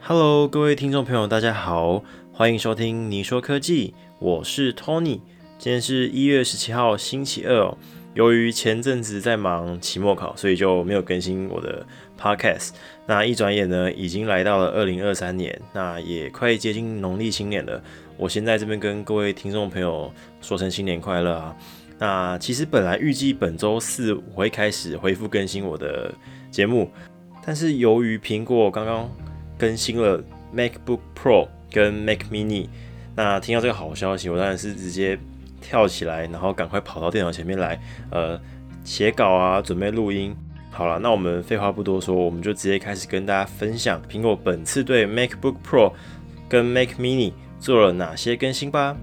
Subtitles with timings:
[0.00, 5.20] Hello，各位听众朋友，大家好，欢迎收听你说科技，我是 Tony。
[5.58, 7.76] 今天是一月十七号，星期二哦。
[8.14, 11.86] 由于前阵子在忙期末考，所以就没有更新我的
[12.18, 12.70] Podcast。
[13.06, 17.82] 那一转眼呢，已经来到了二零二三年，那也快接近农历新年了。
[18.16, 21.56] 我先在这边跟各位听众朋友说声新年快乐啊！
[21.98, 26.12] 那其实本来预计本周四我会开始恢复更新我的
[26.50, 26.90] 节目，
[27.44, 29.10] 但是由于苹果刚刚
[29.58, 30.22] 更新了
[30.54, 32.68] MacBook Pro 跟 Mac Mini，
[33.16, 35.18] 那听到这个好消息，我当然是直接
[35.60, 37.78] 跳起来，然后赶快跑到电脑前面来，
[38.10, 38.40] 呃，
[38.84, 40.34] 写稿啊，准备录音。
[40.70, 45.92] 好了，那我们废话不多说，我们就直接开始跟大家分享苹果本次对 MacBook Pro
[46.48, 48.96] 跟 Mac Mini 做了哪些更新吧。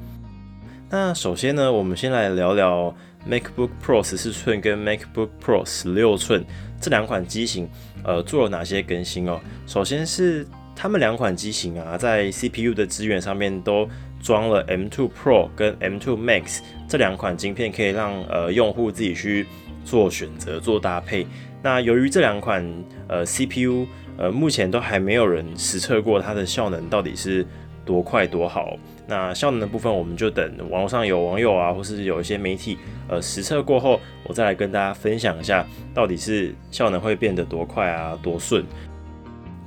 [0.90, 2.96] 那首先呢，我们先来聊聊
[3.30, 6.46] MacBook Pro 十四寸跟 MacBook Pro 十六寸
[6.80, 7.68] 这两款机型，
[8.06, 9.40] 呃，做了哪些更新哦？
[9.66, 13.88] 首先是他们两款机型啊，在 CPU 的资源上面都
[14.22, 19.46] 装了 M2 Pro 跟 M2 Max 这两款晶片，可以让呃用户自己去
[19.84, 21.26] 做选择、做搭配。
[21.64, 22.64] 那由于这两款
[23.08, 27.46] 呃 CPU 呃目前都还没有人实测过它的效能到底是
[27.86, 28.76] 多快多好。
[29.08, 32.78] 那效能的部分，我们就等网络上有网友啊，或是有一些媒体，
[33.08, 38.66] 呃，实测过后，我再来跟大家分享一下，到底是效能会变得多快啊，多顺。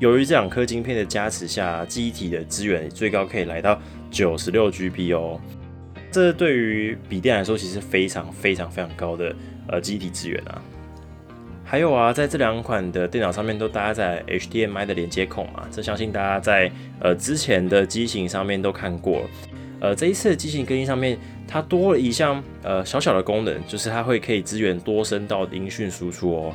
[0.00, 5.40] 由于这两颗晶片的加持下，记忆体的资源最高可以来到九十六 GB 哦，
[6.10, 9.34] 这对于笔电来说，其实非常非常非常高的
[9.68, 10.62] 呃记忆体资源啊。
[11.70, 19.20] 还有啊，在这两款的电脑上面都搭载 HDMI 的连接孔啊，这相信大家在呃之前的机型上面都看过。
[19.78, 26.54] 呃，这一次的机型更新上面，它多了一项呃小小的功能，就是它会可以支援多声道音讯输出哦。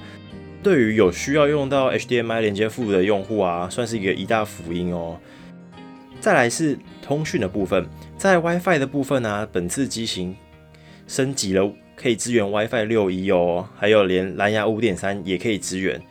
[0.63, 5.19] 对于有需要用到 HDMI 连接副的用户啊，算是一个一大福音哦。
[6.19, 7.85] 再来是通讯的部分，
[8.17, 10.35] 在 WiFi 的部分呢，本次机型
[11.05, 11.71] 升级了。
[12.03, 16.01] 可以支援 WiFi 六一哦，还有连蓝牙五点三也可以支援。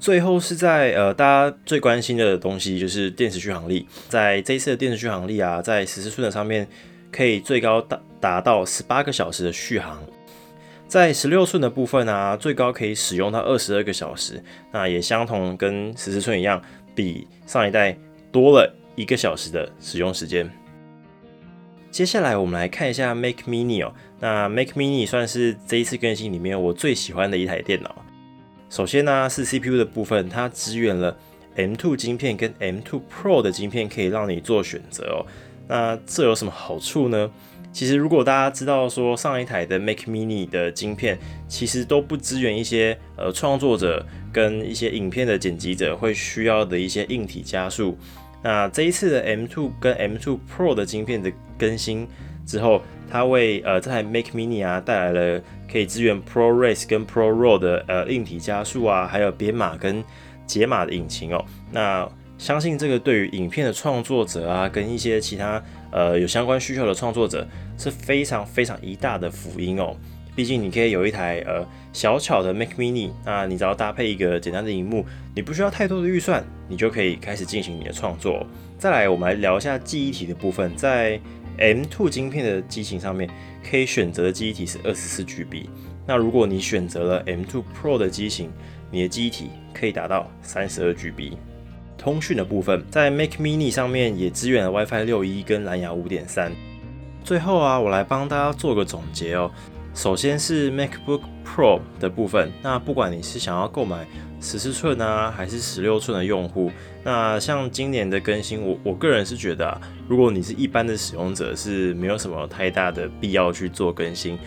[0.00, 3.86] 最后是在呃大家最关心的东西，就是电池续航力。
[4.08, 6.66] 在这一次的电池续航力啊，在十四寸的上面
[7.12, 10.02] 可以最高达达到十八个小时的续航，
[10.88, 14.42] 在十六寸的部分啊，最高可以使用到二十二个小时。
[14.72, 16.60] 那也相同跟十四寸一样，
[16.92, 17.96] 比上一代
[18.32, 20.50] 多了一个小时的使用时间。
[21.90, 23.92] 接下来我们来看一下 Mac Mini 哦。
[24.20, 28.04] 那 Mac Mini 算是这一次更新里面我最喜欢的一台电脑。
[28.68, 31.16] 首先呢是 CPU 的部分，它支援了
[31.56, 35.26] M2 晶片跟 M2 Pro 的晶片，可以让你做选择哦。
[35.66, 37.28] 那这有什么好处呢？
[37.72, 41.16] 其实如果大家知道说上一台的 Mac Mini 的晶片
[41.48, 47.96] 其实都不支援一些呃创作者跟一些影片的剪辑者会需要的一些硬体加速，
[48.42, 52.08] 那这一次的 M2 跟 M2 Pro 的晶片的更新
[52.46, 60.02] 之后，它为呃这台 Mac Mini 啊带来了可以支援 ProRes 跟 ProRAW 的呃硬体加速啊，还有编码跟
[60.46, 61.44] 解码的引擎哦。
[61.70, 62.08] 那
[62.38, 65.62] 相信这个对于影片的创作者啊，跟一些其他
[65.92, 67.46] 呃有相关需求的创作者
[67.76, 69.94] 是非常非常一大的福音哦。
[70.40, 71.62] 毕竟你可以有一台呃
[71.92, 78.46] 小巧的 Mac Mini，那你只要搭配一个简单的荧幕，你不需要太多的预算，你就可以开始进行你的创作。
[78.78, 81.20] 再来，我们来聊一下记忆体的部分，在
[81.58, 83.28] M2 晶片的机型上面，
[83.62, 85.66] 可以选择的记忆体是二十四 GB。
[86.06, 88.50] 那如果你选择了 M2 Pro 的机型，
[88.90, 91.34] 你的记忆体可以达到三十二 GB。
[91.98, 96.50] 通讯的部分，在 Mac Mini 上面也支援了 WiFi 六一跟蓝牙五点三。
[97.22, 99.50] 最后啊，我来帮大家做个总结哦。
[99.94, 104.06] 首先是 MacBook Pro 的部分，那不管你是想要购买
[104.40, 106.70] 十四寸啊，还是十六寸的用户，
[107.04, 114.38] 那像今年的更新，我我个人是觉得啊，如果你是一般的使用者，是没有什么太大的必要去做更新。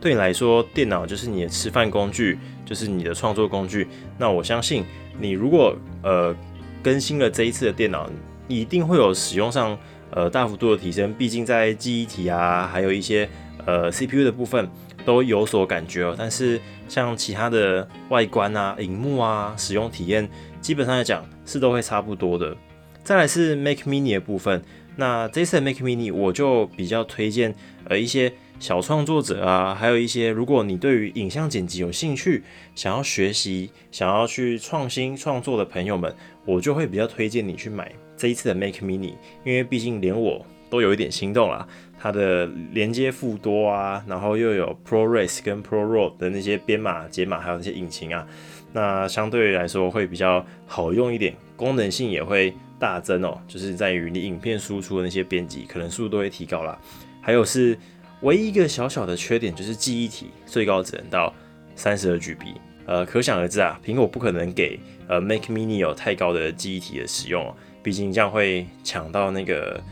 [0.00, 3.86] 对你来说，电脑就是你的吃饭工具，就是你的创作工具。
[4.16, 4.84] 那我相信
[5.18, 6.34] 你如果呃
[6.82, 8.10] 更新了这一次的电脑，
[8.48, 9.78] 一定会有使用上
[10.12, 11.12] 呃大幅度的提升。
[11.14, 13.28] 毕竟在记忆体啊，还有一些。
[13.66, 14.66] 呃，CPU 的部分
[15.04, 16.58] 都有所感觉哦，但是
[16.88, 20.26] 像其他的外观啊、荧幕啊、使用体验，
[20.62, 22.56] 基本上来讲是都会差不多的。
[23.04, 24.62] 再来是 Mac Mini 的部分，
[24.96, 27.54] 那这次的 Mac Mini 我就比较推荐
[27.84, 32.42] 呃一些小创作者啊，还有一些如果你对于影像剪辑有兴趣，
[32.74, 36.14] 想要学习、想要去创新创作的朋友们，
[36.44, 39.14] 我就会比较推荐你去买这一次的 Make Mini，
[39.44, 41.66] 因为毕竟连我都有一点心动了。
[41.98, 48.26] 它的连接副多啊，然后又有 ProRes 跟 ProRAW 的那些编码、解码，还有那些引擎啊，
[48.74, 56.78] 那相对来说会比较好用一点，功能性也会大增哦，就是在于你影片输出的那些编辑可能速度会提高啦。
[57.22, 57.76] 还有是
[58.22, 61.32] 唯一一个小小的缺点就是记忆体最高只能到
[61.74, 64.78] 三十二 GB，呃，可想而知啊，苹果不可能给
[65.08, 69.82] 呃 Mac Mini 有太高的记忆体的使用哦，毕竟这样会抢到那个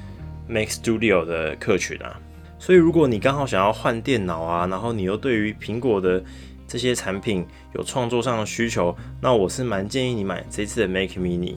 [0.47, 2.21] Mac Studio 的客群啊。
[2.59, 6.23] 所以如果你刚好想要换电脑啊，然后你又对于苹果的
[6.67, 11.55] 这些产品有创作上的需求，那我是蛮建议你买这次的 Mac Mini。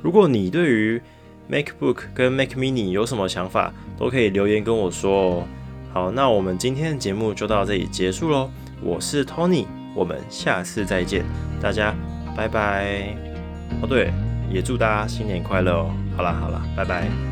[0.00, 1.02] 如果你对于
[1.50, 5.48] MacBook 跟 Mac Mini 有什么想法，都可以留言跟我说哦。
[5.92, 8.48] 好，那我们今天的节目就到这里结束喽。
[8.82, 11.22] 我是 Tony，我们下次再见，
[11.60, 11.94] 大家
[12.34, 13.14] 拜拜。
[13.82, 14.10] 哦对，
[14.50, 15.90] 也祝大家新年快乐哦。
[16.16, 17.31] 好啦好啦，拜拜。